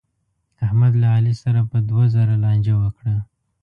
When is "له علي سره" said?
1.01-1.59